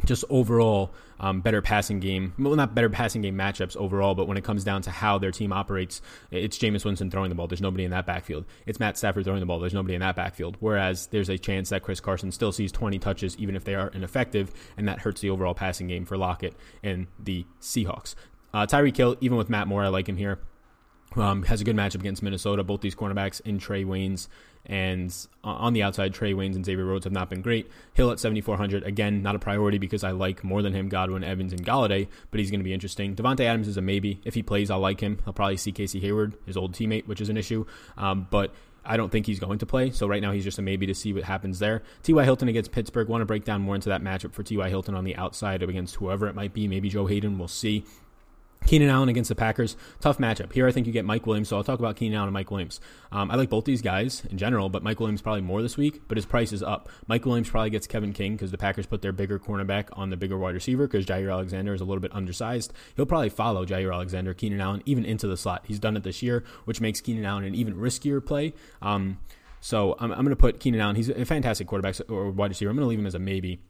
[0.04, 2.34] just overall um, better passing game.
[2.38, 5.30] Well, not better passing game matchups overall, but when it comes down to how their
[5.30, 7.46] team operates, it's Jameis Winston throwing the ball.
[7.46, 8.44] There's nobody in that backfield.
[8.66, 9.60] It's Matt Stafford throwing the ball.
[9.60, 10.56] There's nobody in that backfield.
[10.60, 13.88] Whereas there's a chance that Chris Carson still sees 20 touches, even if they are
[13.88, 18.14] ineffective, and that hurts the overall passing game for Lockett and the Seahawks.
[18.52, 20.38] Uh, Hill, even with Matt Moore, I like him here.
[21.16, 22.64] Um, has a good matchup against Minnesota.
[22.64, 24.28] Both these cornerbacks in Trae Waynes
[24.66, 27.68] and on the outside, Trae Waynes and Xavier Rhodes have not been great.
[27.94, 31.52] Hill at 7,400, again, not a priority because I like more than him Godwin, Evans,
[31.52, 33.16] and Golladay, but he's going to be interesting.
[33.16, 34.20] Davante Adams is a maybe.
[34.24, 35.18] If he plays, I'll like him.
[35.26, 37.66] I'll probably see Casey Hayward, his old teammate, which is an issue.
[37.96, 39.90] Um, but I don't think he's going to play.
[39.90, 41.82] So right now he's just a maybe to see what happens there.
[42.02, 42.24] T.Y.
[42.24, 43.08] Hilton against Pittsburgh.
[43.08, 44.68] Want to break down more into that matchup for T.Y.
[44.68, 46.66] Hilton on the outside against whoever it might be.
[46.66, 47.38] Maybe Joe Haden.
[47.38, 47.84] We'll see.
[48.66, 50.52] Keenan Allen against the Packers, tough matchup.
[50.52, 52.50] Here, I think you get Mike Williams, so I'll talk about Keenan Allen and Mike
[52.50, 52.80] Williams.
[53.10, 56.02] Um, I like both these guys in general, but Mike Williams probably more this week,
[56.08, 56.88] but his price is up.
[57.06, 60.16] Mike Williams probably gets Kevin King because the Packers put their bigger cornerback on the
[60.16, 62.72] bigger wide receiver because Jaire Alexander is a little bit undersized.
[62.96, 65.64] He'll probably follow Jaire Alexander, Keenan Allen, even into the slot.
[65.66, 68.54] He's done it this year, which makes Keenan Allen an even riskier play.
[68.80, 69.18] Um,
[69.60, 70.96] so I'm, I'm going to put Keenan Allen.
[70.96, 72.70] He's a fantastic quarterback or wide receiver.
[72.70, 73.60] I'm going to leave him as a maybe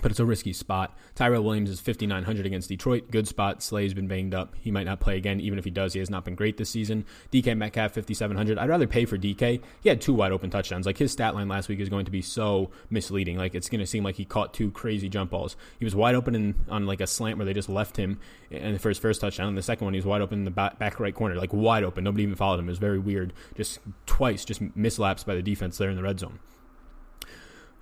[0.00, 0.96] but it's a risky spot.
[1.14, 3.10] Tyrell Williams is 5,900 against Detroit.
[3.10, 3.62] Good spot.
[3.62, 4.54] Slay's been banged up.
[4.60, 5.92] He might not play again, even if he does.
[5.92, 7.04] He has not been great this season.
[7.32, 8.58] DK Metcalf, 5,700.
[8.58, 9.60] I'd rather pay for DK.
[9.80, 10.86] He had two wide open touchdowns.
[10.86, 13.36] Like his stat line last week is going to be so misleading.
[13.36, 15.56] Like it's going to seem like he caught two crazy jump balls.
[15.78, 18.80] He was wide open in, on like a slant where they just left him and
[18.80, 19.48] for his first touchdown.
[19.48, 21.84] And the second one, he was wide open in the back, right corner, like wide
[21.84, 22.04] open.
[22.04, 22.66] Nobody even followed him.
[22.66, 23.32] It was very weird.
[23.56, 26.38] Just twice, just mislaps by the defense there in the red zone.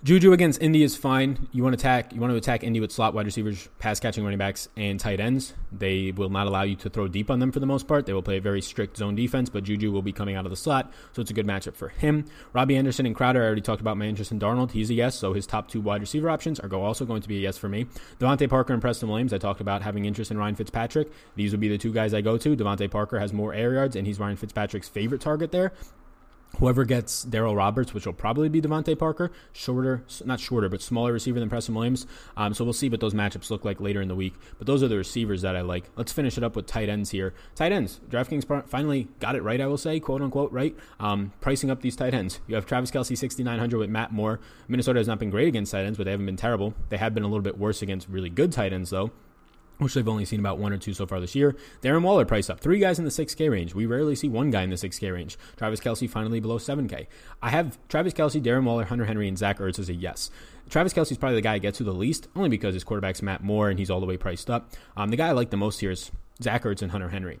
[0.07, 1.49] Juju against Indy is fine.
[1.51, 2.13] You want to attack.
[2.13, 5.19] You want to attack Indy with slot wide receivers, pass catching running backs, and tight
[5.19, 5.53] ends.
[5.69, 8.05] They will not allow you to throw deep on them for the most part.
[8.05, 10.49] They will play a very strict zone defense, but Juju will be coming out of
[10.49, 12.23] the slot, so it's a good matchup for him.
[12.53, 13.43] Robbie Anderson and Crowder.
[13.43, 14.71] I already talked about my interest in Darnold.
[14.71, 17.39] He's a yes, so his top two wide receiver options are also going to be
[17.39, 17.87] a yes for me.
[18.17, 19.33] DeVante Parker and Preston Williams.
[19.33, 21.11] I talked about having interest in Ryan Fitzpatrick.
[21.35, 22.55] These would be the two guys I go to.
[22.55, 25.73] DeVante Parker has more air yards, and he's Ryan Fitzpatrick's favorite target there.
[26.57, 31.13] Whoever gets Darryl Roberts, which will probably be DeVante Parker, shorter, not shorter, but smaller
[31.13, 32.07] receiver than Preston Williams.
[32.35, 34.33] Um, so we'll see what those matchups look like later in the week.
[34.57, 35.89] But those are the receivers that I like.
[35.95, 37.33] Let's finish it up with tight ends here.
[37.53, 37.99] Tight ends.
[38.09, 40.75] DraftKings finally got it right, I will say, quote unquote, right?
[40.99, 42.39] Um, pricing up these tight ends.
[42.47, 44.39] You have Travis Kelce, 6,900 with Matt Moore.
[44.67, 46.73] Minnesota has not been great against tight ends, but they haven't been terrible.
[46.89, 49.11] They have been a little bit worse against really good tight ends, though
[49.77, 51.55] which they've only seen about one or two so far this year.
[51.81, 52.59] Darren Waller price up.
[52.59, 53.75] Three guys in the 6K range.
[53.75, 55.37] We rarely see one guy in the 6K range.
[55.55, 57.07] Travis Kelce finally below 7K.
[57.41, 60.31] I have Travis Kelce, Darren Waller, Hunter Henry, and Zach Ertz as a yes.
[60.69, 63.21] Travis Kelce is probably the guy I get to the least, only because his quarterback's
[63.21, 64.71] Matt Moore and he's all the way priced up.
[64.95, 66.11] Um, the guy I like the most here is
[66.41, 67.39] Zach Ertz and Hunter Henry.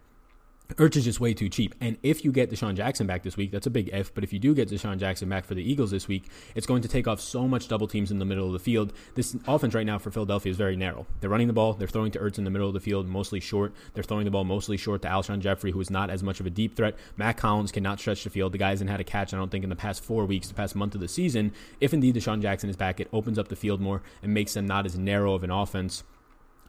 [0.75, 1.73] Ertz is just way too cheap.
[1.79, 4.13] And if you get DeSean Jackson back this week, that's a big if.
[4.13, 6.25] But if you do get DeSean Jackson back for the Eagles this week,
[6.55, 8.91] it's going to take off so much double teams in the middle of the field.
[9.15, 11.07] This offense right now for Philadelphia is very narrow.
[11.19, 13.39] They're running the ball, they're throwing to Ertz in the middle of the field, mostly
[13.39, 13.73] short.
[13.93, 16.45] They're throwing the ball mostly short to Alshon Jeffery, who is not as much of
[16.45, 16.95] a deep threat.
[17.15, 18.51] Mack Hollins cannot stretch the field.
[18.51, 20.53] The guy hasn't had a catch, I don't think, in the past four weeks, the
[20.53, 21.53] past month of the season.
[21.79, 24.67] If indeed DeSean Jackson is back, it opens up the field more and makes them
[24.67, 26.03] not as narrow of an offense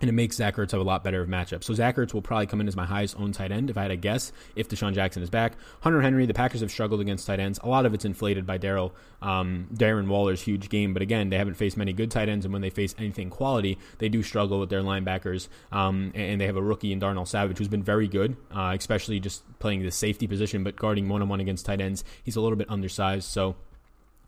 [0.01, 1.65] and it makes Zach Ertz have a lot better of matchup.
[1.65, 3.83] So Zach Ertz will probably come in as my highest owned tight end if I
[3.83, 4.33] had a guess.
[4.57, 7.59] If DeSean Jackson is back, Hunter Henry, the Packers have struggled against tight ends.
[7.63, 11.39] A lot of it's inflated by Daryl um, Darren Waller's huge game, but again, they
[11.39, 14.61] haven't faced many good tight ends, and when they face anything quality, they do struggle
[14.61, 15.49] with their linebackers.
[15.73, 19.21] Um, and they have a rookie in Darnell Savage who's been very good, uh, especially
[19.21, 22.05] just playing the safety position, but guarding one on one against tight ends.
[22.23, 23.57] He's a little bit undersized, so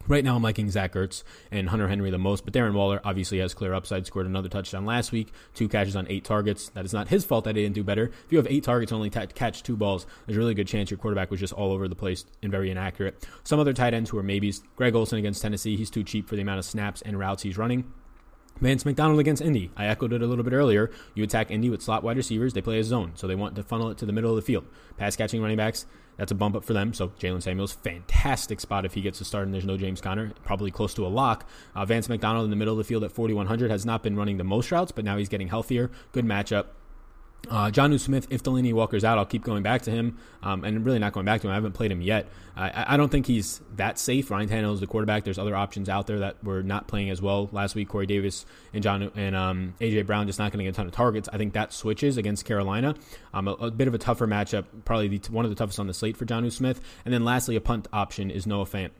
[0.09, 3.39] Right now, I'm liking Zach Ertz and Hunter Henry the most, but Darren Waller obviously
[3.39, 4.07] has clear upside.
[4.07, 6.69] Scored another touchdown last week, two catches on eight targets.
[6.71, 8.07] That is not his fault that he didn't do better.
[8.07, 10.91] If you have eight targets, only t- catch two balls, there's a really good chance
[10.91, 13.25] your quarterback was just all over the place and very inaccurate.
[13.45, 14.63] Some other tight ends who are maybes.
[14.75, 17.59] Greg Olsen against Tennessee, he's too cheap for the amount of snaps and routes he's
[17.59, 17.85] running.
[18.61, 19.71] Vance McDonald against Indy.
[19.77, 20.91] I echoed it a little bit earlier.
[21.15, 22.53] You attack Indy with slot wide receivers.
[22.53, 24.43] They play a zone, so they want to funnel it to the middle of the
[24.43, 24.67] field.
[24.99, 25.87] Pass catching running backs,
[26.21, 26.93] that's a bump up for them.
[26.93, 30.33] So Jaylen Samuels, fantastic spot if he gets to start and there's no James Conner.
[30.45, 31.49] Probably close to a lock.
[31.75, 34.37] Uh, Vance McDonald in the middle of the field at 4,100 has not been running
[34.37, 35.91] the most routes, but now he's getting healthier.
[36.13, 36.67] Good matchup.
[37.49, 40.85] Uh, Jonnu Smith, if Delanie Walker's out, I'll keep going back to him, um, and
[40.85, 41.53] really not going back to him.
[41.53, 42.27] I haven't played him yet.
[42.57, 44.31] I, I don't think he's that safe.
[44.31, 45.25] Ryan Tannehill is the quarterback.
[45.25, 47.89] There's other options out there that were not playing as well last week.
[47.89, 50.87] Corey Davis and John and um, AJ Brown just not going to get a ton
[50.87, 51.29] of targets.
[51.33, 52.95] I think that switches against Carolina.
[53.33, 55.87] Um, a, a, bit of a tougher matchup, probably the, one of the toughest on
[55.87, 56.81] the slate for Jonnu Smith.
[57.05, 58.91] And then lastly, a punt option is Noah Fant.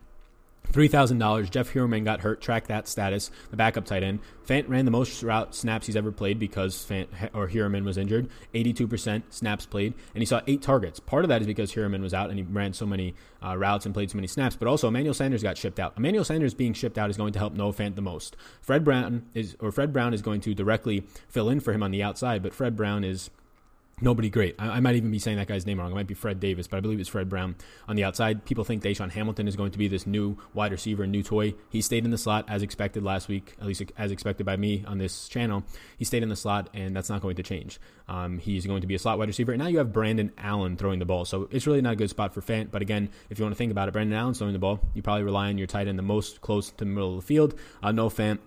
[0.71, 1.49] $3,000.
[1.49, 2.41] Jeff Heuerman got hurt.
[2.41, 3.29] Track that status.
[3.49, 4.19] The backup tight end.
[4.47, 8.29] Fant ran the most route snaps he's ever played because Fant or Heuerman was injured.
[8.53, 10.99] 82% snaps played, and he saw eight targets.
[10.99, 13.85] Part of that is because Heuerman was out and he ran so many uh, routes
[13.85, 14.55] and played so many snaps.
[14.55, 15.93] But also, Emmanuel Sanders got shipped out.
[15.97, 18.35] Emmanuel Sanders being shipped out is going to help Noah Fant the most.
[18.61, 21.91] Fred Brown is or Fred Brown is going to directly fill in for him on
[21.91, 23.29] the outside, but Fred Brown is
[24.01, 24.55] nobody great.
[24.59, 25.91] I, I, might even be saying that guy's name wrong.
[25.91, 27.55] It might be Fred Davis, but I believe it's Fred Brown
[27.87, 28.43] on the outside.
[28.45, 31.53] People think DaeSean Hamilton is going to be this new wide receiver, new toy.
[31.69, 34.83] He stayed in the slot as expected last week, at least as expected by me
[34.85, 35.63] on this channel.
[35.97, 37.79] He stayed in the slot, and that's not going to change.
[38.07, 39.53] Um, he's going to be a slot wide receiver.
[39.53, 41.23] And now you have Brandon Allen throwing the ball.
[41.23, 42.71] So it's really not a good spot for Fant.
[42.71, 44.79] But again, if you want to think about it, Brandon Allen's throwing the ball.
[44.93, 47.27] You probably rely on your tight end the most close to the middle of the
[47.27, 47.55] field.
[47.81, 48.39] Uh, no Fant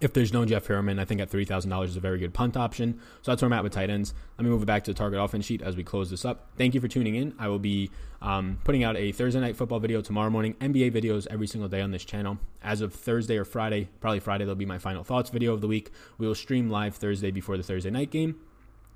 [0.00, 2.32] if there's no Jeff Heuerman, I think at three thousand dollars is a very good
[2.32, 3.00] punt option.
[3.22, 4.14] So that's where I'm at with tight ends.
[4.38, 6.50] Let me move it back to the target offense sheet as we close this up.
[6.56, 7.34] Thank you for tuning in.
[7.38, 7.90] I will be
[8.22, 10.54] um, putting out a Thursday night football video tomorrow morning.
[10.54, 12.38] NBA videos every single day on this channel.
[12.62, 15.68] As of Thursday or Friday, probably Friday, there'll be my final thoughts video of the
[15.68, 15.90] week.
[16.18, 18.36] We will stream live Thursday before the Thursday night game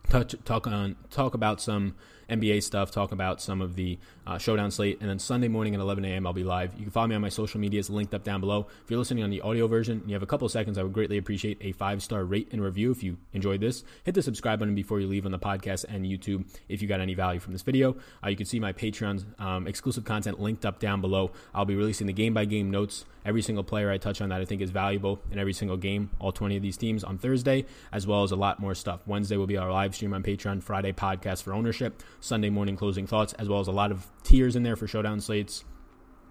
[0.09, 1.95] touch talk on talk about some
[2.29, 5.81] NBA stuff, talk about some of the uh, showdown slate, and then Sunday morning at
[5.81, 6.27] 11 a.m.
[6.27, 6.75] I'll be live.
[6.75, 8.67] You can follow me on my social medias linked up down below.
[8.85, 10.93] If you're listening on the audio version and you have a couple seconds, I would
[10.93, 13.85] greatly appreciate a five star rate and review if you enjoyed this.
[14.05, 17.01] Hit the subscribe button before you leave on the podcast and YouTube if you got
[17.01, 17.97] any value from this video.
[18.23, 21.31] Uh, you can see my Patreon's um, exclusive content linked up down below.
[21.55, 23.05] I'll be releasing the game by game notes.
[23.25, 26.11] Every single player I touch on that I think is valuable in every single game,
[26.19, 29.01] all 20 of these teams on Thursday, as well as a lot more stuff.
[29.07, 33.07] Wednesday will be our live stream on Patreon, Friday podcast for ownership, Sunday morning closing
[33.07, 35.65] thoughts, as well as a lot of tiers in there for showdown slates.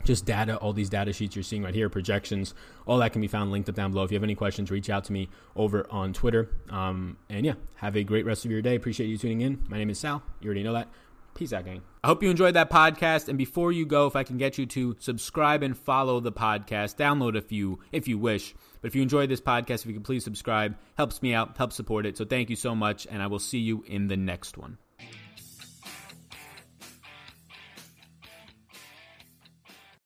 [0.04, 2.54] Just data, all these data sheets you're seeing right here, projections,
[2.86, 4.04] all that can be found linked up down below.
[4.04, 6.50] If you have any questions, reach out to me over on Twitter.
[6.70, 8.76] Um, and yeah, have a great rest of your day.
[8.76, 9.64] Appreciate you tuning in.
[9.70, 10.22] My name is Sal.
[10.42, 10.90] You already know that.
[11.36, 11.82] Peace out, gang.
[12.04, 13.28] I hope you enjoyed that podcast.
[13.28, 16.98] And before you go, if I can get you to subscribe and follow the podcast,
[16.98, 18.54] download a few if you wish.
[18.82, 21.76] But if you enjoyed this podcast, if you could please subscribe, helps me out, helps
[21.76, 22.18] support it.
[22.18, 24.78] So thank you so much, and I will see you in the next one.